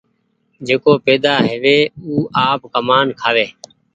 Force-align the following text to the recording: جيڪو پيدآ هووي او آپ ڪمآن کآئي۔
جيڪو 0.67 0.91
پيدآ 1.05 1.33
هووي 1.47 1.79
او 2.03 2.13
آپ 2.49 2.61
ڪمآن 2.73 3.07
کآئي۔ 3.19 3.47